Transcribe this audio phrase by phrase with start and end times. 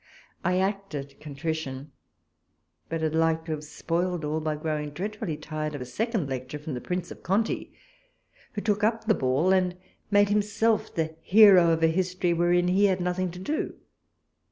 [0.43, 1.91] I acted contrition,
[2.89, 6.57] but had liked to have spoiled all, by growing dreadfully tired of a second lecture
[6.57, 7.71] from the Prince of Conti,
[8.53, 9.77] who took up the ball, and
[10.09, 13.75] made himself the hero of a history wherein he had nothing to do.